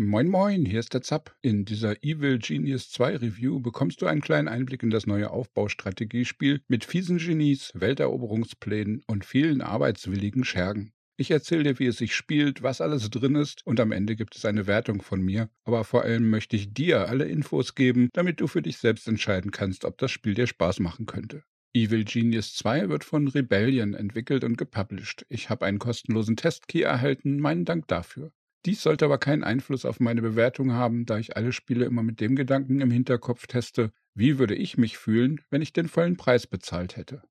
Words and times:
Moin 0.00 0.28
Moin, 0.28 0.64
hier 0.64 0.78
ist 0.78 0.94
der 0.94 1.02
Zapp. 1.02 1.34
In 1.42 1.64
dieser 1.64 2.04
Evil 2.04 2.38
Genius 2.38 2.88
2 2.92 3.16
Review 3.16 3.58
bekommst 3.58 4.00
du 4.00 4.06
einen 4.06 4.20
kleinen 4.20 4.46
Einblick 4.46 4.84
in 4.84 4.90
das 4.90 5.08
neue 5.08 5.28
Aufbaustrategiespiel 5.28 6.60
mit 6.68 6.84
fiesen 6.84 7.18
Genies, 7.18 7.72
Welteroberungsplänen 7.74 9.02
und 9.08 9.24
vielen 9.24 9.60
arbeitswilligen 9.60 10.44
Schergen. 10.44 10.92
Ich 11.16 11.32
erzähle 11.32 11.64
dir, 11.64 11.80
wie 11.80 11.86
es 11.86 11.98
sich 11.98 12.14
spielt, 12.14 12.62
was 12.62 12.80
alles 12.80 13.10
drin 13.10 13.34
ist 13.34 13.66
und 13.66 13.80
am 13.80 13.90
Ende 13.90 14.14
gibt 14.14 14.36
es 14.36 14.44
eine 14.44 14.68
Wertung 14.68 15.02
von 15.02 15.20
mir. 15.20 15.50
Aber 15.64 15.82
vor 15.82 16.04
allem 16.04 16.30
möchte 16.30 16.54
ich 16.54 16.72
dir 16.72 17.08
alle 17.08 17.24
Infos 17.24 17.74
geben, 17.74 18.08
damit 18.12 18.40
du 18.40 18.46
für 18.46 18.62
dich 18.62 18.78
selbst 18.78 19.08
entscheiden 19.08 19.50
kannst, 19.50 19.84
ob 19.84 19.98
das 19.98 20.12
Spiel 20.12 20.34
dir 20.34 20.46
Spaß 20.46 20.78
machen 20.78 21.06
könnte. 21.06 21.42
Evil 21.74 22.04
Genius 22.04 22.54
2 22.54 22.88
wird 22.88 23.02
von 23.02 23.26
Rebellion 23.26 23.94
entwickelt 23.94 24.44
und 24.44 24.58
gepublished. 24.58 25.26
Ich 25.28 25.50
habe 25.50 25.66
einen 25.66 25.80
kostenlosen 25.80 26.36
Testkey 26.36 26.82
erhalten, 26.82 27.40
meinen 27.40 27.64
Dank 27.64 27.88
dafür. 27.88 28.30
Dies 28.66 28.82
sollte 28.82 29.04
aber 29.04 29.18
keinen 29.18 29.44
Einfluss 29.44 29.84
auf 29.84 30.00
meine 30.00 30.20
Bewertung 30.20 30.72
haben, 30.72 31.06
da 31.06 31.18
ich 31.18 31.36
alle 31.36 31.52
Spiele 31.52 31.84
immer 31.84 32.02
mit 32.02 32.20
dem 32.20 32.34
Gedanken 32.34 32.80
im 32.80 32.90
Hinterkopf 32.90 33.46
teste, 33.46 33.92
wie 34.14 34.38
würde 34.38 34.54
ich 34.54 34.76
mich 34.76 34.98
fühlen, 34.98 35.40
wenn 35.50 35.62
ich 35.62 35.72
den 35.72 35.88
vollen 35.88 36.16
Preis 36.16 36.46
bezahlt 36.46 36.96
hätte. 36.96 37.22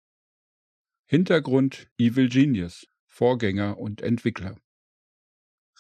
Hintergrund 1.06 1.90
Evil 1.98 2.30
Genius, 2.30 2.88
Vorgänger 3.06 3.78
und 3.78 4.02
Entwickler. 4.02 4.58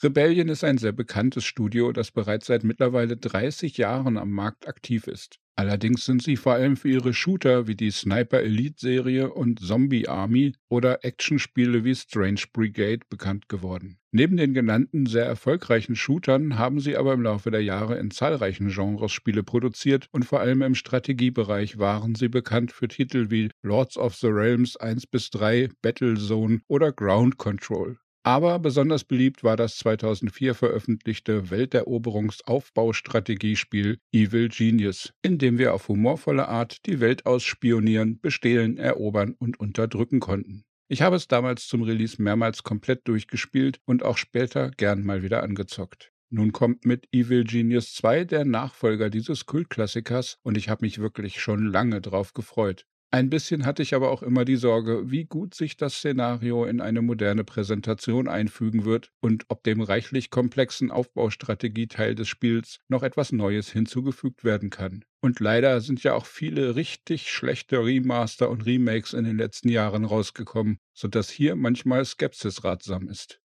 Rebellion 0.03 0.49
ist 0.49 0.63
ein 0.63 0.77
sehr 0.77 0.91
bekanntes 0.91 1.43
Studio, 1.43 1.91
das 1.91 2.11
bereits 2.11 2.45
seit 2.45 2.63
mittlerweile 2.63 3.17
30 3.17 3.77
Jahren 3.77 4.17
am 4.17 4.29
Markt 4.29 4.67
aktiv 4.67 5.07
ist. 5.07 5.39
Allerdings 5.55 6.05
sind 6.05 6.21
sie 6.21 6.35
vor 6.35 6.53
allem 6.53 6.77
für 6.77 6.89
ihre 6.89 7.15
Shooter 7.15 7.65
wie 7.65 7.73
die 7.73 7.89
Sniper 7.89 8.41
Elite 8.41 8.75
Serie 8.77 9.33
und 9.33 9.59
Zombie 9.59 10.07
Army 10.07 10.53
oder 10.70 11.03
Actionspiele 11.03 11.83
wie 11.83 11.95
Strange 11.95 12.43
Brigade 12.53 12.99
bekannt 13.09 13.49
geworden. 13.49 13.97
Neben 14.11 14.37
den 14.37 14.53
genannten 14.53 15.07
sehr 15.07 15.25
erfolgreichen 15.25 15.95
Shootern 15.95 16.59
haben 16.59 16.79
sie 16.79 16.95
aber 16.95 17.13
im 17.13 17.23
Laufe 17.23 17.49
der 17.49 17.63
Jahre 17.63 17.98
in 17.98 18.11
zahlreichen 18.11 18.70
Genres 18.70 19.11
Spiele 19.11 19.41
produziert 19.41 20.09
und 20.11 20.25
vor 20.25 20.41
allem 20.41 20.61
im 20.61 20.76
Strategiebereich 20.76 21.79
waren 21.79 22.13
sie 22.13 22.29
bekannt 22.29 22.71
für 22.71 22.87
Titel 22.87 23.32
wie 23.32 23.49
Lords 23.63 23.98
of 23.98 24.13
the 24.15 24.27
Realms 24.27 24.77
1 24.77 25.07
bis 25.07 25.32
3, 25.32 25.70
Battlezone 25.82 26.59
oder 26.67 26.91
Ground 26.91 27.37
Control. 27.37 27.98
Aber 28.27 28.59
besonders 28.59 29.05
beliebt 29.05 29.45
war 29.45 29.55
das 29.55 29.77
2004 29.77 30.53
veröffentlichte 30.53 31.49
Welteroberungsaufbaustrategiespiel 31.49 33.99
Evil 34.11 34.49
Genius, 34.49 35.13
in 35.21 35.37
dem 35.37 35.57
wir 35.57 35.73
auf 35.73 35.87
humorvolle 35.87 36.49
Art 36.49 36.85
die 36.87 36.99
Welt 36.99 37.25
ausspionieren, 37.25 38.20
bestehlen, 38.20 38.77
erobern 38.77 39.33
und 39.39 39.61
unterdrücken 39.61 40.20
konnten. 40.20 40.65
Ich 40.89 41.03
habe 41.03 41.15
es 41.15 41.29
damals 41.29 41.70
zum 41.70 41.83
Release 41.83 42.21
mehrmals 42.21 42.63
komplett 42.63 43.07
durchgespielt 43.07 43.79
und 43.85 44.03
auch 44.03 44.17
später 44.17 44.71
gern 44.71 45.05
mal 45.05 45.23
wieder 45.23 45.41
angezockt. 45.41 46.11
Nun 46.29 46.51
kommt 46.51 46.85
mit 46.85 47.07
Evil 47.13 47.45
Genius 47.45 47.93
2 47.93 48.25
der 48.25 48.43
Nachfolger 48.43 49.09
dieses 49.09 49.45
Kultklassikers 49.45 50.37
und 50.43 50.57
ich 50.57 50.67
habe 50.67 50.83
mich 50.83 50.99
wirklich 50.99 51.39
schon 51.39 51.65
lange 51.65 52.01
drauf 52.01 52.33
gefreut. 52.33 52.85
Ein 53.10 53.30
bisschen 53.30 53.66
hatte 53.66 53.84
ich 53.84 53.94
aber 53.96 54.12
auch 54.12 54.22
immer 54.22 54.44
die 54.44 54.58
Sorge, 54.58 55.10
wie 55.10 55.24
gut 55.24 55.55
sich 55.55 55.77
das 55.77 55.96
Szenario 55.96 56.66
in 56.66 56.82
eine 56.82 57.02
moderne 57.02 57.46
Präsentation 57.46 58.27
einfügen 58.27 58.84
wird 58.84 59.13
und 59.22 59.46
ob 59.48 59.63
dem 59.63 59.80
reichlich 59.80 60.30
komplexen 60.30 60.91
Aufbaustrategieteil 60.91 62.16
des 62.16 62.28
Spiels 62.28 62.80
noch 62.90 63.04
etwas 63.04 63.32
Neues 63.32 63.72
hinzugefügt 63.72 64.44
werden 64.44 64.69
kann. 64.69 65.06
Und 65.22 65.40
leider 65.40 65.80
sind 65.80 66.03
ja 66.03 66.16
auch 66.16 66.25
viele 66.25 66.75
richtig 66.75 67.31
schlechte 67.31 67.78
Remaster 67.80 68.50
und 68.50 68.66
Remakes 68.66 69.13
in 69.13 69.24
den 69.24 69.38
letzten 69.38 69.69
Jahren 69.69 70.03
rausgekommen, 70.03 70.78
sodass 70.94 71.30
hier 71.30 71.56
manchmal 71.56 72.03
Skepsis 72.03 72.66
ratsam 72.66 73.08
ist. 73.08 73.40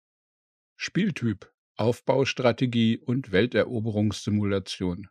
Spieltyp 0.76 1.52
Aufbaustrategie 1.76 2.98
und 2.98 3.30
Welteroberungssimulation. 3.32 5.08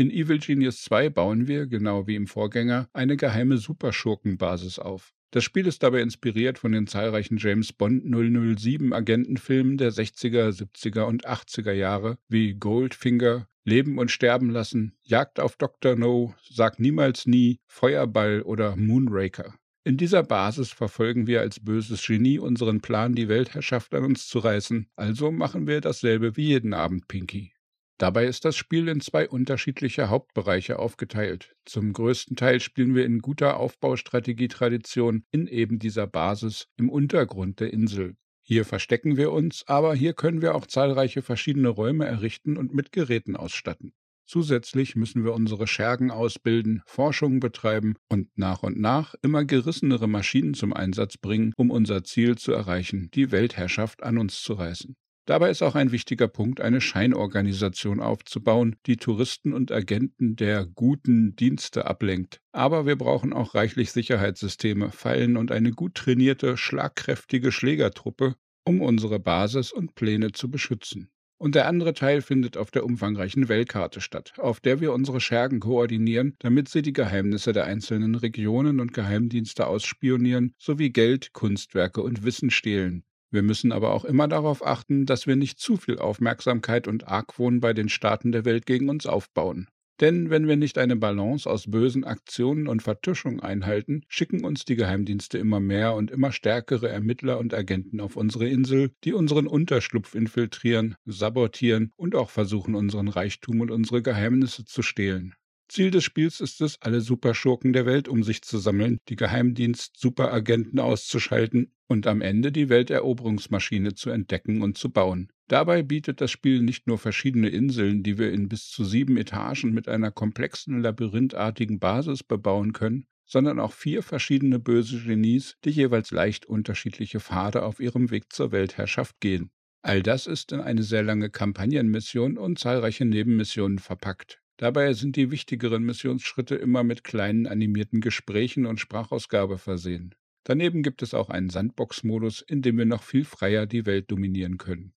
In 0.00 0.10
Evil 0.10 0.38
Genius 0.38 0.80
2 0.84 1.10
bauen 1.10 1.46
wir, 1.46 1.66
genau 1.66 2.06
wie 2.06 2.14
im 2.14 2.26
Vorgänger, 2.26 2.88
eine 2.94 3.18
geheime 3.18 3.58
Superschurkenbasis 3.58 4.78
auf. 4.78 5.12
Das 5.30 5.44
Spiel 5.44 5.66
ist 5.66 5.82
dabei 5.82 6.00
inspiriert 6.00 6.58
von 6.58 6.72
den 6.72 6.86
zahlreichen 6.86 7.36
James 7.36 7.74
Bond 7.74 8.04
007 8.06 8.94
Agentenfilmen 8.94 9.76
der 9.76 9.92
60er, 9.92 10.58
70er 10.58 11.02
und 11.02 11.28
80er 11.28 11.72
Jahre 11.72 12.16
wie 12.30 12.54
Goldfinger, 12.54 13.46
Leben 13.64 13.98
und 13.98 14.10
Sterben 14.10 14.48
lassen, 14.48 14.96
Jagd 15.02 15.38
auf 15.38 15.56
Dr. 15.56 15.96
No, 15.96 16.34
Sag 16.48 16.80
niemals 16.80 17.26
nie, 17.26 17.60
Feuerball 17.66 18.40
oder 18.40 18.76
Moonraker. 18.76 19.54
In 19.84 19.98
dieser 19.98 20.22
Basis 20.22 20.70
verfolgen 20.70 21.26
wir 21.26 21.42
als 21.42 21.60
böses 21.60 22.06
Genie 22.06 22.38
unseren 22.38 22.80
Plan, 22.80 23.14
die 23.14 23.28
Weltherrschaft 23.28 23.94
an 23.94 24.04
uns 24.04 24.28
zu 24.28 24.38
reißen, 24.38 24.88
also 24.96 25.30
machen 25.30 25.66
wir 25.66 25.82
dasselbe 25.82 26.38
wie 26.38 26.46
jeden 26.46 26.72
Abend, 26.72 27.06
Pinky. 27.06 27.52
Dabei 28.00 28.24
ist 28.24 28.46
das 28.46 28.56
Spiel 28.56 28.88
in 28.88 29.02
zwei 29.02 29.28
unterschiedliche 29.28 30.08
Hauptbereiche 30.08 30.78
aufgeteilt. 30.78 31.54
Zum 31.66 31.92
größten 31.92 32.34
Teil 32.34 32.58
spielen 32.58 32.94
wir 32.94 33.04
in 33.04 33.18
guter 33.18 33.58
Aufbaustrategietradition 33.58 35.24
in 35.30 35.46
eben 35.46 35.78
dieser 35.78 36.06
Basis 36.06 36.66
im 36.78 36.88
Untergrund 36.88 37.60
der 37.60 37.74
Insel. 37.74 38.16
Hier 38.40 38.64
verstecken 38.64 39.18
wir 39.18 39.32
uns, 39.32 39.64
aber 39.66 39.94
hier 39.94 40.14
können 40.14 40.40
wir 40.40 40.54
auch 40.54 40.64
zahlreiche 40.64 41.20
verschiedene 41.20 41.68
Räume 41.68 42.06
errichten 42.06 42.56
und 42.56 42.72
mit 42.72 42.90
Geräten 42.90 43.36
ausstatten. 43.36 43.92
Zusätzlich 44.24 44.96
müssen 44.96 45.22
wir 45.22 45.34
unsere 45.34 45.66
Schergen 45.66 46.10
ausbilden, 46.10 46.80
Forschungen 46.86 47.38
betreiben 47.38 47.96
und 48.08 48.30
nach 48.34 48.62
und 48.62 48.80
nach 48.80 49.14
immer 49.20 49.44
gerissenere 49.44 50.08
Maschinen 50.08 50.54
zum 50.54 50.72
Einsatz 50.72 51.18
bringen, 51.18 51.52
um 51.54 51.70
unser 51.70 52.02
Ziel 52.02 52.38
zu 52.38 52.52
erreichen, 52.52 53.10
die 53.12 53.30
Weltherrschaft 53.30 54.02
an 54.02 54.16
uns 54.16 54.40
zu 54.40 54.54
reißen. 54.54 54.96
Dabei 55.30 55.50
ist 55.50 55.62
auch 55.62 55.76
ein 55.76 55.92
wichtiger 55.92 56.26
Punkt, 56.26 56.60
eine 56.60 56.80
Scheinorganisation 56.80 58.00
aufzubauen, 58.00 58.74
die 58.86 58.96
Touristen 58.96 59.52
und 59.52 59.70
Agenten 59.70 60.34
der 60.34 60.66
guten 60.66 61.36
Dienste 61.36 61.86
ablenkt. 61.86 62.40
Aber 62.50 62.84
wir 62.84 62.96
brauchen 62.96 63.32
auch 63.32 63.54
reichlich 63.54 63.92
Sicherheitssysteme, 63.92 64.90
Fallen 64.90 65.36
und 65.36 65.52
eine 65.52 65.70
gut 65.70 65.94
trainierte, 65.94 66.56
schlagkräftige 66.56 67.52
Schlägertruppe, 67.52 68.34
um 68.64 68.80
unsere 68.80 69.20
Basis 69.20 69.70
und 69.70 69.94
Pläne 69.94 70.32
zu 70.32 70.50
beschützen. 70.50 71.12
Und 71.38 71.54
der 71.54 71.68
andere 71.68 71.94
Teil 71.94 72.22
findet 72.22 72.56
auf 72.56 72.72
der 72.72 72.84
umfangreichen 72.84 73.48
Weltkarte 73.48 74.00
statt, 74.00 74.32
auf 74.36 74.58
der 74.58 74.80
wir 74.80 74.92
unsere 74.92 75.20
Schergen 75.20 75.60
koordinieren, 75.60 76.34
damit 76.40 76.68
sie 76.68 76.82
die 76.82 76.92
Geheimnisse 76.92 77.52
der 77.52 77.66
einzelnen 77.66 78.16
Regionen 78.16 78.80
und 78.80 78.92
Geheimdienste 78.92 79.68
ausspionieren, 79.68 80.56
sowie 80.58 80.90
Geld, 80.90 81.32
Kunstwerke 81.32 82.02
und 82.02 82.24
Wissen 82.24 82.50
stehlen, 82.50 83.04
wir 83.30 83.42
müssen 83.42 83.72
aber 83.72 83.92
auch 83.92 84.04
immer 84.04 84.28
darauf 84.28 84.66
achten, 84.66 85.06
dass 85.06 85.26
wir 85.26 85.36
nicht 85.36 85.58
zu 85.58 85.76
viel 85.76 85.98
Aufmerksamkeit 85.98 86.88
und 86.88 87.08
Argwohn 87.08 87.60
bei 87.60 87.72
den 87.72 87.88
Staaten 87.88 88.32
der 88.32 88.44
Welt 88.44 88.66
gegen 88.66 88.88
uns 88.88 89.06
aufbauen. 89.06 89.68
Denn 90.00 90.30
wenn 90.30 90.48
wir 90.48 90.56
nicht 90.56 90.78
eine 90.78 90.96
Balance 90.96 91.48
aus 91.48 91.70
bösen 91.70 92.04
Aktionen 92.04 92.68
und 92.68 92.82
Vertuschung 92.82 93.40
einhalten, 93.40 94.02
schicken 94.08 94.44
uns 94.44 94.64
die 94.64 94.76
Geheimdienste 94.76 95.36
immer 95.36 95.60
mehr 95.60 95.94
und 95.94 96.10
immer 96.10 96.32
stärkere 96.32 96.88
Ermittler 96.88 97.38
und 97.38 97.52
Agenten 97.52 98.00
auf 98.00 98.16
unsere 98.16 98.48
Insel, 98.48 98.92
die 99.04 99.12
unseren 99.12 99.46
Unterschlupf 99.46 100.14
infiltrieren, 100.14 100.96
sabotieren 101.04 101.92
und 101.96 102.14
auch 102.14 102.30
versuchen, 102.30 102.74
unseren 102.74 103.08
Reichtum 103.08 103.60
und 103.60 103.70
unsere 103.70 104.00
Geheimnisse 104.00 104.64
zu 104.64 104.80
stehlen. 104.80 105.34
Ziel 105.70 105.92
des 105.92 106.02
Spiels 106.02 106.40
ist 106.40 106.60
es, 106.62 106.82
alle 106.82 107.00
Superschurken 107.00 107.72
der 107.72 107.86
Welt 107.86 108.08
um 108.08 108.24
sich 108.24 108.42
zu 108.42 108.58
sammeln, 108.58 108.98
die 109.08 109.14
Geheimdienst-Superagenten 109.14 110.80
auszuschalten 110.80 111.72
und 111.86 112.08
am 112.08 112.22
Ende 112.22 112.50
die 112.50 112.68
Welteroberungsmaschine 112.68 113.94
zu 113.94 114.10
entdecken 114.10 114.62
und 114.62 114.76
zu 114.76 114.90
bauen. 114.90 115.30
Dabei 115.46 115.84
bietet 115.84 116.20
das 116.20 116.32
Spiel 116.32 116.60
nicht 116.62 116.88
nur 116.88 116.98
verschiedene 116.98 117.48
Inseln, 117.50 118.02
die 118.02 118.18
wir 118.18 118.32
in 118.32 118.48
bis 118.48 118.68
zu 118.68 118.84
sieben 118.84 119.16
Etagen 119.16 119.72
mit 119.72 119.86
einer 119.86 120.10
komplexen 120.10 120.80
labyrinthartigen 120.80 121.78
Basis 121.78 122.24
bebauen 122.24 122.72
können, 122.72 123.06
sondern 123.24 123.60
auch 123.60 123.72
vier 123.72 124.02
verschiedene 124.02 124.58
böse 124.58 125.00
Genies, 125.00 125.56
die 125.64 125.70
jeweils 125.70 126.10
leicht 126.10 126.46
unterschiedliche 126.46 127.20
Pfade 127.20 127.62
auf 127.62 127.78
ihrem 127.78 128.10
Weg 128.10 128.32
zur 128.32 128.50
Weltherrschaft 128.50 129.20
gehen. 129.20 129.52
All 129.82 130.02
das 130.02 130.26
ist 130.26 130.50
in 130.50 130.60
eine 130.60 130.82
sehr 130.82 131.04
lange 131.04 131.30
Kampagnenmission 131.30 132.38
und 132.38 132.58
zahlreiche 132.58 133.04
Nebenmissionen 133.04 133.78
verpackt. 133.78 134.40
Dabei 134.60 134.92
sind 134.92 135.16
die 135.16 135.30
wichtigeren 135.30 135.84
Missionsschritte 135.84 136.54
immer 136.54 136.84
mit 136.84 137.02
kleinen 137.02 137.46
animierten 137.46 138.02
Gesprächen 138.02 138.66
und 138.66 138.78
Sprachausgabe 138.78 139.56
versehen. 139.56 140.14
Daneben 140.44 140.82
gibt 140.82 141.00
es 141.00 141.14
auch 141.14 141.30
einen 141.30 141.48
Sandbox-Modus, 141.48 142.42
in 142.42 142.60
dem 142.60 142.76
wir 142.76 142.84
noch 142.84 143.02
viel 143.02 143.24
freier 143.24 143.64
die 143.64 143.86
Welt 143.86 144.10
dominieren 144.10 144.58
können. 144.58 144.92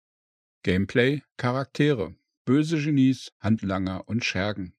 Gameplay, 0.63 1.21
Charaktere, 1.37 2.15
böse 2.47 2.83
Genies, 2.83 3.33
Handlanger 3.39 4.09
und 4.09 4.25
Schergen. 4.25 4.73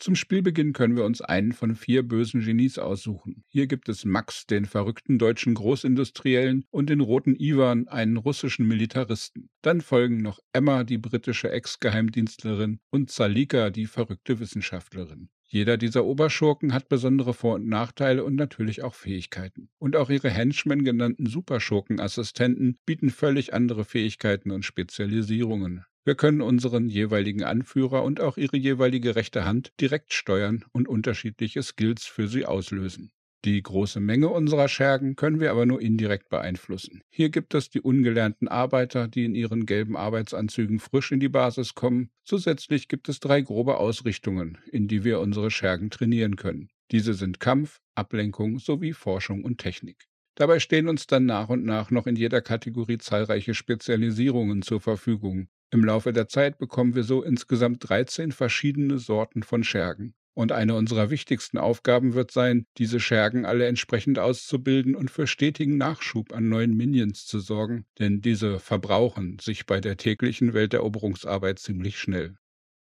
Zum 0.00 0.14
Spielbeginn 0.14 0.72
können 0.72 0.96
wir 0.96 1.04
uns 1.04 1.20
einen 1.20 1.52
von 1.52 1.74
vier 1.74 2.02
bösen 2.02 2.40
Genies 2.40 2.78
aussuchen. 2.78 3.44
Hier 3.48 3.66
gibt 3.66 3.86
es 3.90 4.06
Max, 4.06 4.46
den 4.46 4.64
verrückten 4.64 5.18
deutschen 5.18 5.52
Großindustriellen, 5.52 6.64
und 6.70 6.88
den 6.88 7.00
roten 7.00 7.36
Ivan, 7.38 7.86
einen 7.86 8.16
russischen 8.16 8.66
Militaristen. 8.66 9.50
Dann 9.60 9.82
folgen 9.82 10.22
noch 10.22 10.38
Emma, 10.54 10.84
die 10.84 10.96
britische 10.96 11.50
Ex-Geheimdienstlerin, 11.50 12.80
und 12.88 13.10
Zalika, 13.10 13.68
die 13.68 13.84
verrückte 13.84 14.40
Wissenschaftlerin. 14.40 15.28
Jeder 15.44 15.76
dieser 15.76 16.06
Oberschurken 16.06 16.72
hat 16.72 16.88
besondere 16.88 17.34
Vor- 17.34 17.56
und 17.56 17.68
Nachteile 17.68 18.24
und 18.24 18.36
natürlich 18.36 18.82
auch 18.82 18.94
Fähigkeiten. 18.94 19.68
Und 19.78 19.96
auch 19.96 20.08
ihre 20.08 20.30
Henchmen 20.30 20.82
genannten 20.82 21.26
Superschurkenassistenten 21.26 22.78
bieten 22.86 23.10
völlig 23.10 23.52
andere 23.52 23.84
Fähigkeiten 23.84 24.50
und 24.50 24.64
Spezialisierungen. 24.64 25.84
Wir 26.04 26.14
können 26.14 26.40
unseren 26.40 26.88
jeweiligen 26.88 27.44
Anführer 27.44 28.02
und 28.02 28.20
auch 28.20 28.36
ihre 28.36 28.56
jeweilige 28.56 29.16
rechte 29.16 29.44
Hand 29.44 29.72
direkt 29.80 30.14
steuern 30.14 30.64
und 30.72 30.88
unterschiedliche 30.88 31.62
Skills 31.62 32.06
für 32.06 32.26
sie 32.26 32.46
auslösen. 32.46 33.12
Die 33.44 33.62
große 33.62 34.00
Menge 34.00 34.28
unserer 34.28 34.68
Schergen 34.68 35.16
können 35.16 35.40
wir 35.40 35.50
aber 35.50 35.64
nur 35.64 35.80
indirekt 35.80 36.28
beeinflussen. 36.28 37.02
Hier 37.08 37.30
gibt 37.30 37.54
es 37.54 37.70
die 37.70 37.80
ungelernten 37.80 38.48
Arbeiter, 38.48 39.08
die 39.08 39.24
in 39.24 39.34
ihren 39.34 39.64
gelben 39.64 39.96
Arbeitsanzügen 39.96 40.78
frisch 40.78 41.10
in 41.10 41.20
die 41.20 41.30
Basis 41.30 41.74
kommen. 41.74 42.10
Zusätzlich 42.22 42.88
gibt 42.88 43.08
es 43.08 43.18
drei 43.18 43.40
grobe 43.40 43.78
Ausrichtungen, 43.78 44.58
in 44.70 44.88
die 44.88 45.04
wir 45.04 45.20
unsere 45.20 45.50
Schergen 45.50 45.88
trainieren 45.88 46.36
können. 46.36 46.68
Diese 46.90 47.14
sind 47.14 47.40
Kampf, 47.40 47.80
Ablenkung 47.94 48.58
sowie 48.58 48.92
Forschung 48.92 49.42
und 49.42 49.56
Technik. 49.56 50.06
Dabei 50.34 50.60
stehen 50.60 50.88
uns 50.88 51.06
dann 51.06 51.24
nach 51.24 51.48
und 51.48 51.64
nach 51.64 51.90
noch 51.90 52.06
in 52.06 52.16
jeder 52.16 52.42
Kategorie 52.42 52.98
zahlreiche 52.98 53.54
Spezialisierungen 53.54 54.60
zur 54.60 54.80
Verfügung. 54.80 55.48
Im 55.72 55.84
Laufe 55.84 56.12
der 56.12 56.26
Zeit 56.26 56.58
bekommen 56.58 56.96
wir 56.96 57.04
so 57.04 57.22
insgesamt 57.22 57.88
13 57.88 58.32
verschiedene 58.32 58.98
Sorten 58.98 59.44
von 59.44 59.62
Schergen. 59.62 60.14
Und 60.34 60.50
eine 60.50 60.74
unserer 60.74 61.10
wichtigsten 61.10 61.58
Aufgaben 61.58 62.14
wird 62.14 62.30
sein, 62.30 62.66
diese 62.76 62.98
Schergen 62.98 63.44
alle 63.44 63.66
entsprechend 63.66 64.18
auszubilden 64.18 64.96
und 64.96 65.10
für 65.10 65.26
stetigen 65.26 65.76
Nachschub 65.76 66.32
an 66.32 66.48
neuen 66.48 66.76
Minions 66.76 67.26
zu 67.26 67.40
sorgen, 67.40 67.84
denn 67.98 68.20
diese 68.20 68.58
verbrauchen 68.58 69.38
sich 69.40 69.66
bei 69.66 69.80
der 69.80 69.96
täglichen 69.96 70.54
Welteroberungsarbeit 70.54 71.58
ziemlich 71.58 71.98
schnell. 71.98 72.36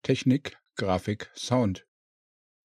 Technik, 0.03 0.57
Grafik, 0.75 1.31
Sound. 1.35 1.87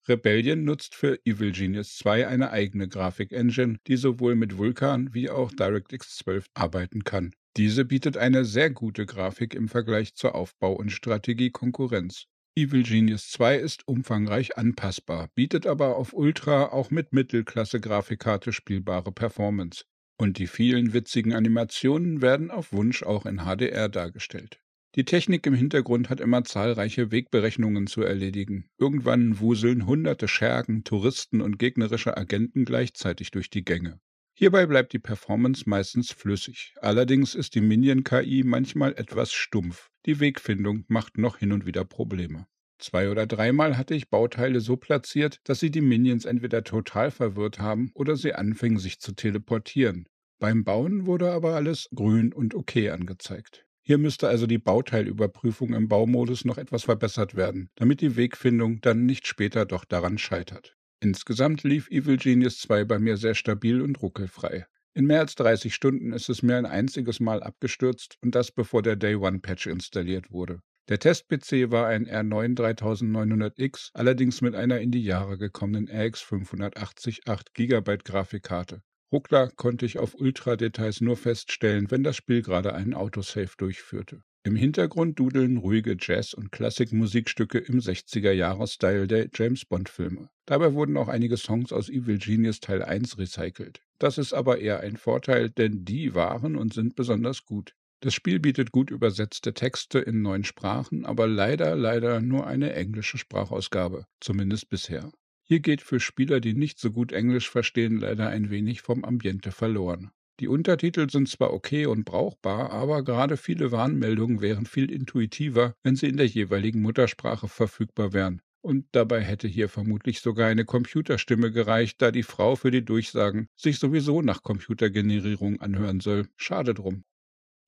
Rebellion 0.09 0.65
nutzt 0.65 0.95
für 0.95 1.19
Evil 1.25 1.53
Genius 1.53 1.97
2 1.97 2.27
eine 2.27 2.51
eigene 2.51 2.89
Grafik-Engine, 2.89 3.79
die 3.87 3.97
sowohl 3.97 4.35
mit 4.35 4.59
Vulkan 4.59 5.15
wie 5.15 5.31
auch 5.31 5.53
DirectX 5.53 6.17
12 6.17 6.47
arbeiten 6.55 7.05
kann. 7.05 7.35
Diese 7.59 7.85
bietet 7.85 8.17
eine 8.17 8.47
sehr 8.47 8.71
gute 8.71 9.05
Grafik 9.05 9.55
im 9.55 9.69
Vergleich 9.69 10.15
zur 10.15 10.35
Aufbau- 10.35 10.73
und 10.73 10.91
Strategie-Konkurrenz. 10.91 12.27
Evil 12.55 12.83
Genius 12.83 13.31
2 13.31 13.57
ist 13.57 13.87
umfangreich 13.87 14.57
anpassbar, 14.57 15.29
bietet 15.35 15.67
aber 15.67 15.97
auf 15.97 16.13
Ultra 16.13 16.67
auch 16.67 16.91
mit 16.91 17.13
Mittelklasse-Grafikkarte 17.13 18.53
spielbare 18.53 19.13
Performance. 19.13 19.85
Und 20.19 20.39
die 20.39 20.47
vielen 20.47 20.93
witzigen 20.93 21.35
Animationen 21.35 22.23
werden 22.23 22.51
auf 22.51 22.73
Wunsch 22.73 23.03
auch 23.03 23.27
in 23.27 23.41
HDR 23.41 23.89
dargestellt. 23.89 24.61
Die 24.95 25.05
Technik 25.05 25.47
im 25.47 25.55
Hintergrund 25.55 26.11
hat 26.11 26.21
immer 26.21 26.45
zahlreiche 26.45 27.11
Wegberechnungen 27.11 27.87
zu 27.87 28.03
erledigen. 28.03 28.69
Irgendwann 28.79 29.41
wuseln 29.41 29.87
hunderte 29.87 30.29
Schergen, 30.29 30.85
Touristen 30.85 31.41
und 31.41 31.59
gegnerische 31.59 32.17
Agenten 32.17 32.67
gleichzeitig 32.67 33.31
durch 33.31 33.49
die 33.49 33.65
Gänge. 33.65 33.99
Hierbei 34.35 34.67
bleibt 34.67 34.93
die 34.93 34.99
Performance 34.99 35.65
meistens 35.67 36.11
flüssig. 36.11 36.75
Allerdings 36.81 37.35
ist 37.35 37.55
die 37.55 37.61
Minion-KI 37.61 38.43
manchmal 38.45 38.95
etwas 38.95 39.33
stumpf. 39.33 39.91
Die 40.07 40.21
Wegfindung 40.21 40.85
macht 40.89 41.19
noch 41.19 41.39
hin 41.39 41.53
und 41.53 41.67
wieder 41.67 41.85
Probleme. 41.85 42.47
Zwei 42.79 43.11
oder 43.11 43.27
dreimal 43.27 43.77
hatte 43.77 43.95
ich 43.95 44.11
Bauteile 44.11 44.61
so 44.61 44.77
platziert, 44.77 45.39
dass 45.45 45.61
sie 45.61 45.71
die 45.71 45.81
Minions 45.81 46.25
entweder 46.25 46.65
total 46.65 47.13
verwirrt 47.13 47.61
haben 47.61 47.93
oder 47.95 48.17
sie 48.17 48.35
anfingen 48.35 48.79
sich 48.79 48.99
zu 48.99 49.13
teleportieren. 49.13 50.09
Beim 50.41 50.65
Bauen 50.65 51.07
wurde 51.07 51.31
aber 51.31 51.55
alles 51.55 51.89
grün 51.95 52.33
und 52.33 52.57
okay 52.57 52.91
angezeigt. 52.91 53.65
Hier 53.85 53.99
müsste 53.99 54.29
also 54.29 54.49
die 54.49 54.59
Bauteilüberprüfung 54.59 55.75
im 55.75 55.87
Baumodus 55.87 56.45
noch 56.45 56.59
etwas 56.59 56.85
verbessert 56.85 57.37
werden, 57.37 57.71
damit 57.77 58.01
die 58.01 58.17
Wegfindung 58.17 58.81
dann 58.81 59.07
nicht 59.07 59.29
später 59.29 59.67
doch 59.67 59.85
daran 59.85 60.19
scheitert. 60.19 60.77
Insgesamt 61.03 61.65
lief 61.65 61.91
Evil 61.91 62.17
Genius 62.17 62.61
2 62.61 62.85
bei 62.85 63.01
mir 63.01 63.17
sehr 63.17 63.35
stabil 63.35 63.83
und 63.83 64.01
ruckelfrei. 64.03 64.67
In 64.95 65.07
mehr 65.07 65.19
als 65.19 65.35
30 65.35 65.75
Stunden 65.75 66.13
ist 66.13 66.29
es 66.29 66.45
mir 66.45 66.57
ein 66.57 66.65
einziges 66.65 67.19
Mal 67.19 67.43
abgestürzt 67.43 68.19
und 68.21 68.37
das 68.37 68.53
bevor 68.53 68.83
der 68.83 68.95
Day 68.95 69.17
One 69.17 69.41
Patch 69.41 69.67
installiert 69.67 70.31
wurde. 70.31 70.61
Der 70.89 71.01
Test-PC 71.01 71.73
war 71.73 71.89
ein 71.89 72.07
R9 72.07 72.57
3900X, 72.57 73.91
allerdings 73.95 74.43
mit 74.43 74.55
einer 74.55 74.79
in 74.79 74.93
die 74.93 75.03
Jahre 75.03 75.39
gekommenen 75.39 75.89
RX 75.89 76.21
580 76.21 77.27
8 77.27 77.53
GB 77.53 77.97
Grafikkarte. 78.05 78.83
Ruckler 79.11 79.51
konnte 79.57 79.87
ich 79.87 79.99
auf 79.99 80.15
Ultra-Details 80.15 81.01
nur 81.01 81.17
feststellen, 81.17 81.91
wenn 81.91 82.05
das 82.05 82.15
Spiel 82.15 82.43
gerade 82.43 82.75
einen 82.75 82.95
Autosave 82.95 83.51
durchführte. 83.59 84.23
Im 84.45 84.57
Hintergrund 84.57 85.21
dudeln 85.21 85.59
ruhige 85.59 85.97
Jazz- 86.01 86.35
und 86.35 86.51
Klassikmusikstücke 86.51 87.59
im 87.59 87.79
60er-Jahre-Style 87.79 89.07
der 89.07 89.29
James-Bond-Filme. 89.33 90.31
Dabei 90.47 90.75
wurden 90.75 90.97
auch 90.97 91.07
einige 91.07 91.37
Songs 91.37 91.73
aus 91.73 91.89
Evil 91.89 92.19
Genius 92.19 92.59
Teil 92.59 92.83
1 92.83 93.19
recycelt. 93.19 93.83
Das 94.01 94.19
ist 94.19 94.33
aber 94.33 94.59
eher 94.59 94.81
ein 94.81 94.97
Vorteil, 94.97 95.49
denn 95.49 95.85
die 95.85 96.17
waren 96.17 96.57
und 96.57 96.75
sind 96.75 96.97
besonders 96.97 97.45
gut. 97.45 97.77
Das 98.01 98.15
Spiel 98.15 98.41
bietet 98.41 98.73
gut 98.73 98.91
übersetzte 98.91 99.55
Texte 99.55 100.01
in 100.01 100.23
neun 100.23 100.43
Sprachen, 100.43 101.07
aber 101.07 101.29
leider, 101.29 101.77
leider 101.77 102.21
nur 102.21 102.45
eine 102.45 102.73
englische 102.73 103.19
Sprachausgabe, 103.19 104.07
zumindest 104.19 104.69
bisher. 104.69 105.13
Hier 105.45 105.61
geht 105.61 105.83
für 105.83 106.01
Spieler, 106.01 106.41
die 106.41 106.55
nicht 106.55 106.81
so 106.81 106.91
gut 106.91 107.13
Englisch 107.13 107.49
verstehen, 107.49 108.01
leider 108.01 108.29
ein 108.29 108.51
wenig 108.51 108.83
vom 108.83 109.05
Ambiente 109.05 109.53
verloren. 109.53 110.11
Die 110.41 110.49
Untertitel 110.49 111.11
sind 111.11 111.29
zwar 111.29 111.53
okay 111.53 111.87
und 111.87 112.05
brauchbar, 112.05 112.71
aber 112.71 113.05
gerade 113.05 113.37
viele 113.37 113.71
Warnmeldungen 113.71 114.41
wären 114.41 114.67
viel 114.67 114.91
intuitiver, 114.91 115.75
wenn 115.83 115.95
sie 115.95 116.09
in 116.09 116.17
der 116.17 116.27
jeweiligen 116.27 116.81
Muttersprache 116.81 117.49
verfügbar 117.49 118.13
wären. 118.13 118.41
Und 118.63 118.87
dabei 118.93 119.21
hätte 119.23 119.49
hier 119.49 119.69
vermutlich 119.69 120.21
sogar 120.21 120.49
eine 120.49 120.65
Computerstimme 120.65 121.51
gereicht, 121.51 122.01
da 122.01 122.13
die 122.13 122.23
Frau 122.23 122.55
für 122.55 122.71
die 122.71 122.85
Durchsagen 122.85 123.49
sich 123.57 123.79
sowieso 123.79 124.23
nach 124.23 124.43
Computergenerierung 124.43 125.61
anhören 125.61 126.01
soll. 126.01 126.29
Schade 126.37 126.73
drum. 126.73 127.05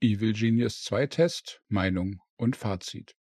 Evil 0.01 0.33
Genius 0.33 0.83
2 0.85 1.07
Test, 1.09 1.63
Meinung 1.69 2.21
und 2.37 2.57
Fazit. 2.57 3.17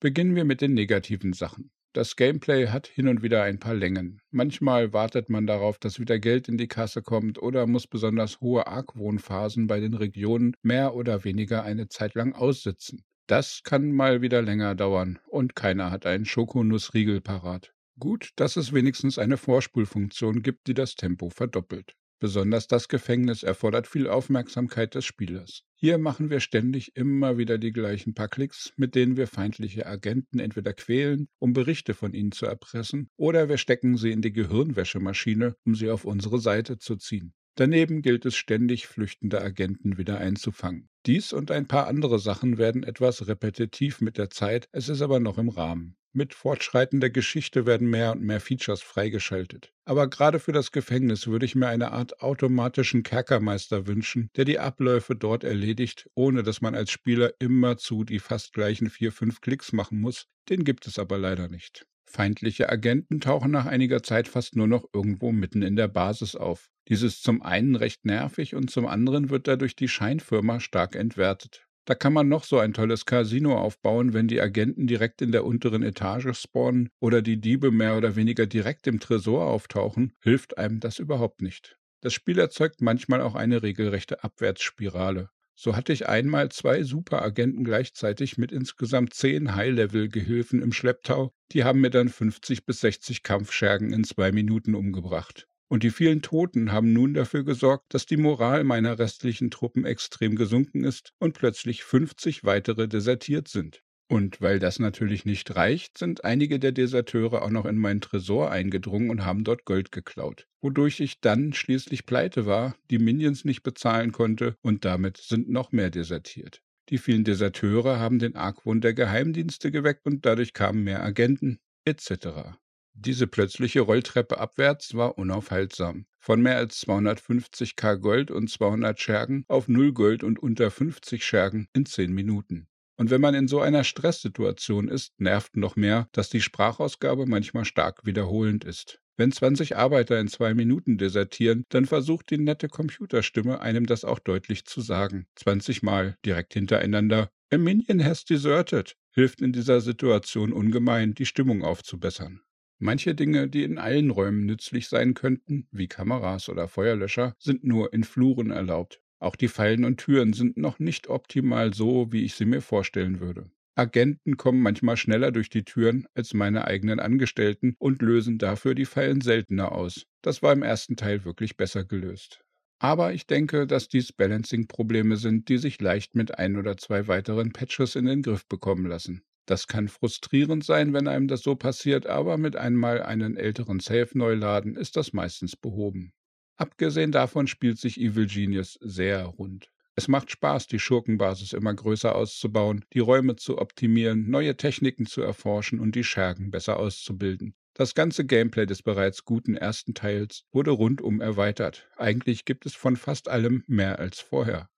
Beginnen 0.00 0.34
wir 0.34 0.44
mit 0.44 0.60
den 0.60 0.74
negativen 0.74 1.32
Sachen. 1.34 1.70
Das 1.94 2.16
Gameplay 2.16 2.66
hat 2.66 2.88
hin 2.88 3.06
und 3.06 3.22
wieder 3.22 3.44
ein 3.44 3.60
paar 3.60 3.76
Längen. 3.76 4.20
Manchmal 4.32 4.92
wartet 4.92 5.30
man 5.30 5.46
darauf, 5.46 5.78
dass 5.78 6.00
wieder 6.00 6.18
Geld 6.18 6.48
in 6.48 6.58
die 6.58 6.66
Kasse 6.66 7.02
kommt 7.02 7.40
oder 7.40 7.68
muss 7.68 7.86
besonders 7.86 8.40
hohe 8.40 8.66
Argwohnphasen 8.66 9.68
bei 9.68 9.78
den 9.78 9.94
Regionen 9.94 10.56
mehr 10.60 10.96
oder 10.96 11.22
weniger 11.22 11.62
eine 11.62 11.86
Zeit 11.86 12.16
lang 12.16 12.32
aussitzen. 12.32 13.04
Das 13.28 13.60
kann 13.62 13.92
mal 13.92 14.22
wieder 14.22 14.42
länger 14.42 14.74
dauern 14.74 15.20
und 15.28 15.54
keiner 15.54 15.92
hat 15.92 16.04
einen 16.04 16.24
Schokonussriegel 16.24 17.20
parat. 17.20 17.72
Gut, 17.96 18.30
dass 18.34 18.56
es 18.56 18.72
wenigstens 18.72 19.16
eine 19.16 19.36
Vorspulfunktion 19.36 20.42
gibt, 20.42 20.66
die 20.66 20.74
das 20.74 20.96
Tempo 20.96 21.30
verdoppelt. 21.30 21.94
Besonders 22.20 22.66
das 22.66 22.88
Gefängnis 22.88 23.42
erfordert 23.42 23.86
viel 23.86 24.08
Aufmerksamkeit 24.08 24.94
des 24.94 25.04
Spielers. 25.04 25.62
Hier 25.74 25.98
machen 25.98 26.30
wir 26.30 26.40
ständig 26.40 26.96
immer 26.96 27.36
wieder 27.36 27.58
die 27.58 27.72
gleichen 27.72 28.14
paar 28.14 28.28
Klicks, 28.28 28.72
mit 28.76 28.94
denen 28.94 29.16
wir 29.16 29.26
feindliche 29.26 29.86
Agenten 29.86 30.38
entweder 30.38 30.72
quälen, 30.72 31.28
um 31.38 31.52
Berichte 31.52 31.92
von 31.92 32.14
ihnen 32.14 32.32
zu 32.32 32.46
erpressen, 32.46 33.10
oder 33.16 33.48
wir 33.48 33.58
stecken 33.58 33.96
sie 33.96 34.12
in 34.12 34.22
die 34.22 34.32
Gehirnwäschemaschine, 34.32 35.56
um 35.66 35.74
sie 35.74 35.90
auf 35.90 36.04
unsere 36.04 36.38
Seite 36.38 36.78
zu 36.78 36.96
ziehen. 36.96 37.34
Daneben 37.56 38.02
gilt 38.02 38.26
es 38.26 38.34
ständig, 38.34 38.88
flüchtende 38.88 39.40
Agenten 39.40 39.96
wieder 39.96 40.18
einzufangen. 40.18 40.88
Dies 41.06 41.32
und 41.32 41.52
ein 41.52 41.68
paar 41.68 41.86
andere 41.86 42.18
Sachen 42.18 42.58
werden 42.58 42.82
etwas 42.82 43.28
repetitiv 43.28 44.00
mit 44.00 44.18
der 44.18 44.30
Zeit, 44.30 44.68
es 44.72 44.88
ist 44.88 45.02
aber 45.02 45.20
noch 45.20 45.38
im 45.38 45.48
Rahmen. 45.48 45.96
Mit 46.16 46.34
fortschreitender 46.34 47.10
Geschichte 47.10 47.66
werden 47.66 47.90
mehr 47.90 48.12
und 48.12 48.22
mehr 48.22 48.40
Features 48.40 48.82
freigeschaltet. 48.82 49.72
Aber 49.84 50.08
gerade 50.08 50.38
für 50.38 50.52
das 50.52 50.72
Gefängnis 50.72 51.26
würde 51.26 51.44
ich 51.44 51.56
mir 51.56 51.66
eine 51.66 51.90
Art 51.90 52.20
automatischen 52.20 53.02
Kerkermeister 53.02 53.86
wünschen, 53.88 54.30
der 54.36 54.44
die 54.44 54.60
Abläufe 54.60 55.16
dort 55.16 55.44
erledigt, 55.44 56.08
ohne 56.14 56.44
dass 56.44 56.60
man 56.60 56.74
als 56.74 56.90
Spieler 56.92 57.32
immerzu 57.40 58.04
die 58.04 58.20
fast 58.20 58.52
gleichen 58.52 58.90
vier, 58.90 59.10
fünf 59.10 59.40
Klicks 59.40 59.72
machen 59.72 60.00
muss. 60.00 60.28
Den 60.48 60.64
gibt 60.64 60.86
es 60.86 60.98
aber 60.98 61.18
leider 61.18 61.48
nicht. 61.48 61.86
Feindliche 62.06 62.68
Agenten 62.68 63.20
tauchen 63.20 63.50
nach 63.50 63.66
einiger 63.66 64.02
Zeit 64.02 64.28
fast 64.28 64.56
nur 64.56 64.66
noch 64.66 64.84
irgendwo 64.92 65.32
mitten 65.32 65.62
in 65.62 65.76
der 65.76 65.88
Basis 65.88 66.36
auf. 66.36 66.70
Dies 66.88 67.02
ist 67.02 67.22
zum 67.22 67.42
einen 67.42 67.76
recht 67.76 68.04
nervig 68.04 68.54
und 68.54 68.70
zum 68.70 68.86
anderen 68.86 69.30
wird 69.30 69.48
dadurch 69.48 69.74
die 69.74 69.88
Scheinfirma 69.88 70.60
stark 70.60 70.96
entwertet. 70.96 71.66
Da 71.86 71.94
kann 71.94 72.14
man 72.14 72.28
noch 72.28 72.44
so 72.44 72.58
ein 72.58 72.72
tolles 72.72 73.04
Casino 73.04 73.58
aufbauen, 73.58 74.14
wenn 74.14 74.26
die 74.26 74.40
Agenten 74.40 74.86
direkt 74.86 75.20
in 75.20 75.32
der 75.32 75.44
unteren 75.44 75.82
Etage 75.82 76.34
spawnen 76.38 76.88
oder 76.98 77.20
die 77.20 77.40
Diebe 77.40 77.70
mehr 77.70 77.96
oder 77.96 78.16
weniger 78.16 78.46
direkt 78.46 78.86
im 78.86 79.00
Tresor 79.00 79.46
auftauchen, 79.46 80.14
hilft 80.22 80.56
einem 80.56 80.80
das 80.80 80.98
überhaupt 80.98 81.42
nicht. 81.42 81.78
Das 82.00 82.14
Spiel 82.14 82.38
erzeugt 82.38 82.80
manchmal 82.80 83.20
auch 83.20 83.34
eine 83.34 83.62
regelrechte 83.62 84.24
Abwärtsspirale. 84.24 85.30
So 85.56 85.76
hatte 85.76 85.92
ich 85.92 86.08
einmal 86.08 86.50
zwei 86.50 86.82
Superagenten 86.82 87.64
gleichzeitig 87.64 88.38
mit 88.38 88.50
insgesamt 88.50 89.14
zehn 89.14 89.54
High-Level-Gehilfen 89.54 90.60
im 90.60 90.72
Schlepptau, 90.72 91.32
die 91.52 91.62
haben 91.62 91.80
mir 91.80 91.90
dann 91.90 92.08
50 92.08 92.66
bis 92.66 92.80
60 92.80 93.22
Kampfschergen 93.22 93.92
in 93.92 94.02
zwei 94.02 94.32
Minuten 94.32 94.74
umgebracht. 94.74 95.46
Und 95.68 95.82
die 95.84 95.90
vielen 95.90 96.22
Toten 96.22 96.72
haben 96.72 96.92
nun 96.92 97.14
dafür 97.14 97.44
gesorgt, 97.44 97.94
dass 97.94 98.04
die 98.04 98.16
Moral 98.16 98.64
meiner 98.64 98.98
restlichen 98.98 99.50
Truppen 99.50 99.84
extrem 99.84 100.34
gesunken 100.34 100.82
ist 100.82 101.12
und 101.18 101.34
plötzlich 101.34 101.84
50 101.84 102.44
weitere 102.44 102.88
desertiert 102.88 103.46
sind. 103.48 103.83
Und 104.06 104.42
weil 104.42 104.58
das 104.58 104.78
natürlich 104.78 105.24
nicht 105.24 105.56
reicht, 105.56 105.96
sind 105.96 106.24
einige 106.24 106.58
der 106.58 106.72
Deserteure 106.72 107.42
auch 107.42 107.50
noch 107.50 107.64
in 107.64 107.78
meinen 107.78 108.02
Tresor 108.02 108.50
eingedrungen 108.50 109.08
und 109.08 109.24
haben 109.24 109.44
dort 109.44 109.64
Gold 109.64 109.92
geklaut, 109.92 110.46
wodurch 110.60 111.00
ich 111.00 111.20
dann 111.20 111.54
schließlich 111.54 112.04
pleite 112.04 112.44
war, 112.44 112.76
die 112.90 112.98
Minions 112.98 113.44
nicht 113.44 113.62
bezahlen 113.62 114.12
konnte 114.12 114.56
und 114.60 114.84
damit 114.84 115.16
sind 115.16 115.48
noch 115.48 115.72
mehr 115.72 115.90
desertiert. 115.90 116.62
Die 116.90 116.98
vielen 116.98 117.24
Deserteure 117.24 117.98
haben 117.98 118.18
den 118.18 118.36
Argwohn 118.36 118.82
der 118.82 118.92
Geheimdienste 118.92 119.70
geweckt 119.70 120.04
und 120.04 120.26
dadurch 120.26 120.52
kamen 120.52 120.84
mehr 120.84 121.02
Agenten, 121.02 121.58
etc. 121.86 122.58
Diese 122.92 123.26
plötzliche 123.26 123.80
Rolltreppe 123.80 124.38
abwärts 124.38 124.94
war 124.94 125.16
unaufhaltsam. 125.16 126.04
Von 126.18 126.42
mehr 126.42 126.58
als 126.58 126.86
250k 126.86 127.96
Gold 127.96 128.30
und 128.30 128.50
200 128.50 129.00
Schergen 129.00 129.44
auf 129.48 129.66
0 129.66 129.92
Gold 129.92 130.22
und 130.22 130.38
unter 130.38 130.70
50 130.70 131.24
Schergen 131.24 131.68
in 131.72 131.86
10 131.86 132.12
Minuten. 132.12 132.68
Und 132.96 133.10
wenn 133.10 133.20
man 133.20 133.34
in 133.34 133.48
so 133.48 133.60
einer 133.60 133.84
Stresssituation 133.84 134.88
ist, 134.88 135.12
nervt 135.18 135.56
noch 135.56 135.76
mehr, 135.76 136.08
dass 136.12 136.30
die 136.30 136.40
Sprachausgabe 136.40 137.26
manchmal 137.26 137.64
stark 137.64 138.04
wiederholend 138.04 138.64
ist. 138.64 139.00
Wenn 139.16 139.30
20 139.30 139.76
Arbeiter 139.76 140.18
in 140.18 140.26
zwei 140.26 140.54
Minuten 140.54 140.98
desertieren, 140.98 141.64
dann 141.68 141.86
versucht 141.86 142.30
die 142.30 142.38
nette 142.38 142.68
Computerstimme 142.68 143.60
einem 143.60 143.86
das 143.86 144.04
auch 144.04 144.18
deutlich 144.18 144.64
zu 144.64 144.80
sagen. 144.80 145.26
20 145.36 145.82
Mal 145.84 146.16
direkt 146.24 146.54
hintereinander. 146.54 147.30
A 147.52 147.58
minion 147.58 148.04
has 148.04 148.24
deserted 148.24 148.96
hilft 149.12 149.40
in 149.40 149.52
dieser 149.52 149.80
Situation 149.80 150.52
ungemein, 150.52 151.14
die 151.14 151.26
Stimmung 151.26 151.62
aufzubessern. 151.62 152.40
Manche 152.80 153.14
Dinge, 153.14 153.48
die 153.48 153.62
in 153.62 153.78
allen 153.78 154.10
Räumen 154.10 154.46
nützlich 154.46 154.88
sein 154.88 155.14
könnten, 155.14 155.68
wie 155.70 155.86
Kameras 155.86 156.48
oder 156.48 156.66
Feuerlöscher, 156.66 157.36
sind 157.38 157.62
nur 157.62 157.92
in 157.92 158.02
Fluren 158.02 158.50
erlaubt. 158.50 159.00
Auch 159.24 159.36
die 159.36 159.48
Fallen 159.48 159.86
und 159.86 159.96
Türen 159.96 160.34
sind 160.34 160.58
noch 160.58 160.78
nicht 160.78 161.08
optimal 161.08 161.72
so, 161.72 162.12
wie 162.12 162.26
ich 162.26 162.34
sie 162.34 162.44
mir 162.44 162.60
vorstellen 162.60 163.20
würde. 163.20 163.50
Agenten 163.74 164.36
kommen 164.36 164.60
manchmal 164.60 164.98
schneller 164.98 165.32
durch 165.32 165.48
die 165.48 165.64
Türen 165.64 166.06
als 166.14 166.34
meine 166.34 166.66
eigenen 166.66 167.00
Angestellten 167.00 167.74
und 167.78 168.02
lösen 168.02 168.36
dafür 168.36 168.74
die 168.74 168.84
Fallen 168.84 169.22
seltener 169.22 169.72
aus. 169.72 170.04
Das 170.20 170.42
war 170.42 170.52
im 170.52 170.62
ersten 170.62 170.96
Teil 170.96 171.24
wirklich 171.24 171.56
besser 171.56 171.86
gelöst. 171.86 172.42
Aber 172.78 173.14
ich 173.14 173.26
denke, 173.26 173.66
dass 173.66 173.88
dies 173.88 174.12
Balancing-Probleme 174.12 175.16
sind, 175.16 175.48
die 175.48 175.56
sich 175.56 175.80
leicht 175.80 176.14
mit 176.14 176.38
ein 176.38 176.58
oder 176.58 176.76
zwei 176.76 177.08
weiteren 177.08 177.50
Patches 177.54 177.96
in 177.96 178.04
den 178.04 178.20
Griff 178.20 178.46
bekommen 178.46 178.84
lassen. 178.84 179.22
Das 179.46 179.66
kann 179.66 179.88
frustrierend 179.88 180.64
sein, 180.64 180.92
wenn 180.92 181.08
einem 181.08 181.28
das 181.28 181.40
so 181.40 181.56
passiert, 181.56 182.06
aber 182.06 182.36
mit 182.36 182.56
einmal 182.56 183.02
einen 183.02 183.38
älteren 183.38 183.80
Save 183.80 184.10
neu 184.12 184.34
laden 184.34 184.76
ist 184.76 184.96
das 184.96 185.14
meistens 185.14 185.56
behoben. 185.56 186.12
Abgesehen 186.56 187.12
davon 187.12 187.46
spielt 187.46 187.78
sich 187.78 188.00
Evil 188.00 188.26
Genius 188.26 188.78
sehr 188.80 189.24
rund. 189.24 189.70
Es 189.96 190.08
macht 190.08 190.30
Spaß, 190.30 190.66
die 190.66 190.78
Schurkenbasis 190.80 191.52
immer 191.52 191.72
größer 191.72 192.14
auszubauen, 192.14 192.84
die 192.92 192.98
Räume 192.98 193.36
zu 193.36 193.58
optimieren, 193.58 194.28
neue 194.28 194.56
Techniken 194.56 195.06
zu 195.06 195.22
erforschen 195.22 195.78
und 195.78 195.94
die 195.94 196.04
Schergen 196.04 196.50
besser 196.50 196.78
auszubilden. 196.78 197.54
Das 197.74 197.94
ganze 197.94 198.24
Gameplay 198.24 198.66
des 198.66 198.82
bereits 198.82 199.24
guten 199.24 199.56
ersten 199.56 199.94
Teils 199.94 200.44
wurde 200.52 200.70
rundum 200.70 201.20
erweitert. 201.20 201.88
Eigentlich 201.96 202.44
gibt 202.44 202.66
es 202.66 202.74
von 202.74 202.96
fast 202.96 203.28
allem 203.28 203.64
mehr 203.66 203.98
als 203.98 204.20
vorher. 204.20 204.68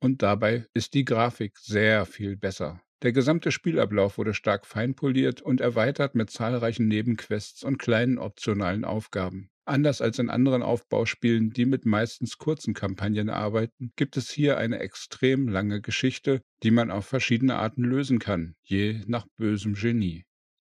Und 0.00 0.22
dabei 0.22 0.66
ist 0.74 0.94
die 0.94 1.04
Grafik 1.04 1.58
sehr 1.58 2.04
viel 2.06 2.36
besser. 2.36 2.80
Der 3.02 3.12
gesamte 3.12 3.52
Spielablauf 3.52 4.18
wurde 4.18 4.34
stark 4.34 4.66
feinpoliert 4.66 5.42
und 5.42 5.60
erweitert 5.60 6.14
mit 6.14 6.30
zahlreichen 6.30 6.88
Nebenquests 6.88 7.64
und 7.64 7.78
kleinen 7.78 8.18
optionalen 8.18 8.84
Aufgaben. 8.84 9.50
Anders 9.66 10.02
als 10.02 10.18
in 10.18 10.28
anderen 10.28 10.62
Aufbauspielen, 10.62 11.50
die 11.50 11.64
mit 11.64 11.86
meistens 11.86 12.36
kurzen 12.36 12.74
Kampagnen 12.74 13.30
arbeiten, 13.30 13.92
gibt 13.96 14.18
es 14.18 14.30
hier 14.30 14.58
eine 14.58 14.78
extrem 14.80 15.48
lange 15.48 15.80
Geschichte, 15.80 16.42
die 16.62 16.70
man 16.70 16.90
auf 16.90 17.06
verschiedene 17.06 17.56
Arten 17.56 17.82
lösen 17.82 18.18
kann, 18.18 18.56
je 18.62 19.02
nach 19.06 19.26
bösem 19.38 19.74
Genie. 19.74 20.26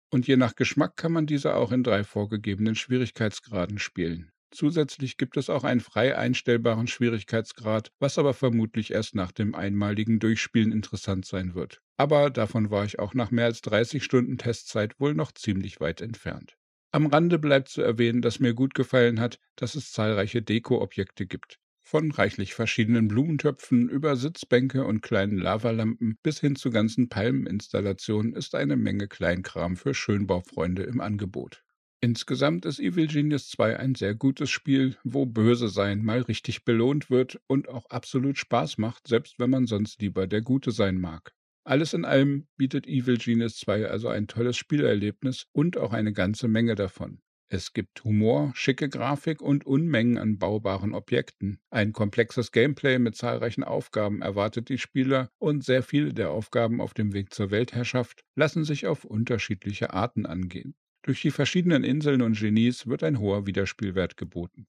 Und 0.09 0.27
je 0.27 0.35
nach 0.35 0.55
Geschmack 0.55 0.97
kann 0.97 1.13
man 1.13 1.25
diese 1.25 1.55
auch 1.55 1.71
in 1.71 1.83
drei 1.83 2.03
vorgegebenen 2.03 2.75
Schwierigkeitsgraden 2.75 3.79
spielen. 3.79 4.31
Zusätzlich 4.53 5.15
gibt 5.15 5.37
es 5.37 5.49
auch 5.49 5.63
einen 5.63 5.79
frei 5.79 6.17
einstellbaren 6.17 6.87
Schwierigkeitsgrad, 6.87 7.93
was 7.99 8.17
aber 8.17 8.33
vermutlich 8.33 8.91
erst 8.91 9.15
nach 9.15 9.31
dem 9.31 9.55
einmaligen 9.55 10.19
Durchspielen 10.19 10.73
interessant 10.73 11.25
sein 11.25 11.55
wird. 11.55 11.81
Aber 11.95 12.29
davon 12.29 12.69
war 12.69 12.83
ich 12.83 12.99
auch 12.99 13.13
nach 13.13 13.31
mehr 13.31 13.45
als 13.45 13.61
30 13.61 14.03
Stunden 14.03 14.37
Testzeit 14.37 14.99
wohl 14.99 15.13
noch 15.13 15.31
ziemlich 15.31 15.79
weit 15.79 16.01
entfernt. 16.01 16.57
Am 16.93 17.05
Rande 17.05 17.39
bleibt 17.39 17.69
zu 17.69 17.81
erwähnen, 17.81 18.21
dass 18.21 18.39
mir 18.39 18.53
gut 18.53 18.73
gefallen 18.73 19.19
hat, 19.19 19.39
dass 19.55 19.75
es 19.75 19.91
zahlreiche 19.91 20.41
Deko-Objekte 20.41 21.25
gibt. 21.25 21.59
Von 21.83 22.11
reichlich 22.11 22.53
verschiedenen 22.53 23.07
Blumentöpfen 23.07 23.89
über 23.89 24.15
Sitzbänke 24.15 24.85
und 24.85 25.01
kleinen 25.01 25.37
Lavalampen 25.37 26.17
bis 26.23 26.39
hin 26.39 26.55
zu 26.55 26.69
ganzen 26.69 27.09
Palmeninstallationen 27.09 28.33
ist 28.33 28.55
eine 28.55 28.75
Menge 28.77 29.07
Kleinkram 29.07 29.75
für 29.77 29.93
Schönbaufreunde 29.93 30.83
im 30.83 31.01
Angebot. 31.01 31.63
Insgesamt 32.01 32.65
ist 32.65 32.79
Evil 32.79 33.07
Genius 33.07 33.49
2 33.49 33.77
ein 33.77 33.95
sehr 33.95 34.15
gutes 34.15 34.49
Spiel, 34.49 34.97
wo 35.03 35.25
Böse 35.25 35.69
sein 35.69 36.03
mal 36.03 36.21
richtig 36.21 36.65
belohnt 36.65 37.09
wird 37.09 37.39
und 37.47 37.69
auch 37.69 37.85
absolut 37.89 38.37
Spaß 38.37 38.77
macht, 38.77 39.07
selbst 39.07 39.39
wenn 39.39 39.49
man 39.49 39.65
sonst 39.65 40.01
lieber 40.01 40.27
der 40.27 40.41
Gute 40.41 40.71
sein 40.71 40.99
mag. 40.99 41.33
Alles 41.63 41.93
in 41.93 42.05
allem 42.05 42.47
bietet 42.57 42.87
Evil 42.87 43.17
Genius 43.17 43.57
2 43.57 43.87
also 43.87 44.07
ein 44.07 44.27
tolles 44.27 44.57
Spielerlebnis 44.57 45.47
und 45.51 45.77
auch 45.77 45.93
eine 45.93 46.11
ganze 46.11 46.47
Menge 46.47 46.75
davon. 46.75 47.21
Es 47.53 47.73
gibt 47.73 48.03
Humor, 48.05 48.53
schicke 48.55 48.87
Grafik 48.87 49.41
und 49.41 49.65
Unmengen 49.65 50.17
an 50.17 50.39
baubaren 50.39 50.93
Objekten. 50.93 51.59
Ein 51.69 51.91
komplexes 51.91 52.53
Gameplay 52.53 52.97
mit 52.97 53.17
zahlreichen 53.17 53.65
Aufgaben 53.65 54.21
erwartet 54.21 54.69
die 54.69 54.77
Spieler 54.77 55.29
und 55.37 55.63
sehr 55.65 55.83
viele 55.83 56.13
der 56.13 56.31
Aufgaben 56.31 56.79
auf 56.79 56.93
dem 56.93 57.13
Weg 57.13 57.33
zur 57.33 57.51
Weltherrschaft 57.51 58.23
lassen 58.35 58.63
sich 58.63 58.87
auf 58.87 59.03
unterschiedliche 59.03 59.93
Arten 59.93 60.25
angehen. 60.25 60.75
Durch 61.03 61.21
die 61.21 61.31
verschiedenen 61.31 61.83
Inseln 61.83 62.21
und 62.21 62.39
Genies 62.39 62.87
wird 62.87 63.03
ein 63.03 63.19
hoher 63.19 63.45
Wiederspielwert 63.45 64.15
geboten. 64.15 64.65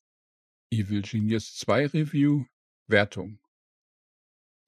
Evil 0.73 1.03
Genius 1.03 1.55
2 1.55 1.87
Review 1.87 2.47
Wertung 2.89 3.39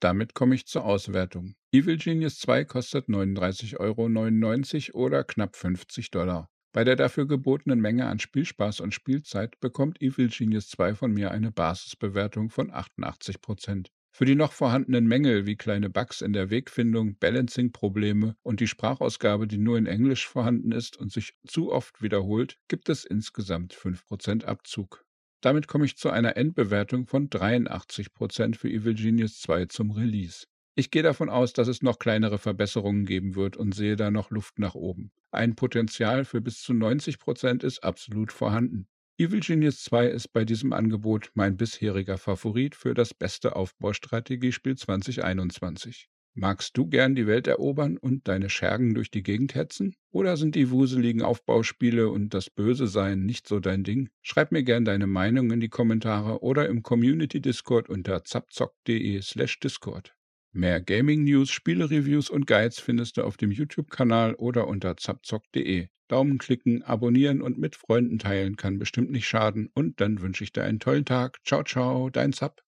Damit 0.05 0.35
komme 0.35 0.53
ich 0.53 0.67
zur 0.67 0.85
Auswertung. 0.85 1.55
Evil 1.71 1.97
Genius 1.97 2.37
2 2.37 2.65
kostet 2.65 3.09
39,99 3.09 4.93
Euro 4.93 5.03
oder 5.03 5.23
knapp 5.23 5.55
50 5.55 6.11
Dollar. 6.11 6.47
Bei 6.73 6.83
der 6.83 6.95
dafür 6.95 7.27
gebotenen 7.27 7.81
Menge 7.81 8.05
an 8.05 8.19
Spielspaß 8.19 8.81
und 8.81 8.93
Spielzeit 8.93 9.59
bekommt 9.61 9.99
Evil 10.03 10.29
Genius 10.29 10.69
2 10.69 10.93
von 10.93 11.11
mir 11.11 11.31
eine 11.31 11.51
Basisbewertung 11.51 12.51
von 12.51 12.69
88% 12.69 13.87
Für 14.11 14.25
die 14.25 14.35
noch 14.35 14.51
vorhandenen 14.51 15.07
Mängel 15.07 15.47
wie 15.47 15.55
kleine 15.55 15.89
Bugs 15.89 16.21
in 16.21 16.33
der 16.33 16.51
Wegfindung, 16.51 17.17
Balancing-Probleme 17.17 18.35
und 18.43 18.59
die 18.59 18.67
Sprachausgabe, 18.67 19.47
die 19.47 19.57
nur 19.57 19.79
in 19.79 19.87
Englisch 19.87 20.27
vorhanden 20.27 20.71
ist 20.71 20.97
und 20.97 21.11
sich 21.11 21.33
zu 21.47 21.71
oft 21.71 22.03
wiederholt, 22.03 22.59
gibt 22.67 22.89
es 22.89 23.05
insgesamt 23.05 23.73
5% 23.73 24.45
Abzug. 24.45 25.04
Damit 25.45 25.67
komme 25.67 25.85
ich 25.85 25.95
zu 25.95 26.09
einer 26.09 26.37
Endbewertung 26.37 27.05
von 27.05 27.29
83% 27.29 28.55
für 28.57 28.67
Evil 28.67 28.95
Genius 28.95 29.41
2 29.41 29.67
zum 29.67 29.91
Release. 29.91 30.47
Ich 30.73 30.89
gehe 30.89 31.03
davon 31.03 31.29
aus, 31.29 31.53
dass 31.53 31.67
es 31.67 31.83
noch 31.83 31.99
kleinere 31.99 32.39
Verbesserungen 32.39 33.05
geben 33.05 33.35
wird 33.35 33.55
und 33.55 33.75
sehe 33.75 33.95
da 33.95 34.09
noch 34.09 34.31
Luft 34.31 34.57
nach 34.57 34.73
oben. 34.73 35.11
Ein 35.29 35.55
Potenzial 35.55 36.25
für 36.25 36.41
bis 36.41 36.63
zu 36.63 36.73
90 36.73 37.19
Prozent 37.19 37.63
ist 37.63 37.83
absolut 37.83 38.31
vorhanden. 38.31 38.87
Evil 39.19 39.39
Genius 39.39 39.83
2 39.83 40.07
ist 40.07 40.33
bei 40.33 40.45
diesem 40.45 40.73
Angebot 40.73 41.29
mein 41.35 41.57
bisheriger 41.57 42.17
Favorit 42.17 42.73
für 42.73 42.95
das 42.95 43.13
beste 43.13 43.55
Aufbaustrategiespiel 43.55 44.75
2021. 44.75 46.09
Magst 46.37 46.77
du 46.77 46.85
gern 46.85 47.15
die 47.15 47.27
Welt 47.27 47.47
erobern 47.47 47.97
und 47.97 48.27
deine 48.27 48.49
Schergen 48.49 48.93
durch 48.93 49.09
die 49.09 49.23
Gegend 49.23 49.55
hetzen? 49.55 49.95
Oder 50.11 50.35
sind 50.35 50.55
die 50.55 50.69
wuseligen 50.69 51.21
Aufbauspiele 51.21 52.09
und 52.09 52.33
das 52.33 52.49
Böse 52.49 52.87
sein 52.87 53.25
nicht 53.25 53.47
so 53.47 53.61
dein 53.61 53.85
Ding? 53.85 54.09
Schreib 54.21 54.51
mir 54.51 54.63
gern 54.63 54.83
deine 54.83 55.07
Meinung 55.07 55.51
in 55.51 55.61
die 55.61 55.69
Kommentare 55.69 56.43
oder 56.43 56.67
im 56.67 56.83
Community 56.83 57.39
Discord 57.39 57.87
unter 57.87 58.25
zapzock.de 58.25 59.21
slash 59.21 59.61
Discord. 59.61 60.13
Mehr 60.51 60.81
Gaming-News, 60.81 61.51
Spiele-Reviews 61.51 62.29
und 62.29 62.47
Guides 62.47 62.79
findest 62.79 63.15
du 63.15 63.23
auf 63.23 63.37
dem 63.37 63.51
YouTube-Kanal 63.51 64.35
oder 64.35 64.67
unter 64.67 64.97
zapzock.de. 64.97 65.87
Daumen 66.09 66.37
klicken, 66.37 66.83
abonnieren 66.83 67.41
und 67.41 67.57
mit 67.57 67.77
Freunden 67.77 68.19
teilen 68.19 68.57
kann 68.57 68.77
bestimmt 68.77 69.09
nicht 69.09 69.27
schaden. 69.27 69.69
Und 69.73 70.01
dann 70.01 70.21
wünsche 70.21 70.43
ich 70.43 70.51
dir 70.51 70.63
einen 70.63 70.79
tollen 70.79 71.05
Tag. 71.05 71.37
Ciao, 71.45 71.63
ciao, 71.63 72.09
dein 72.09 72.33
Zap. 72.33 72.61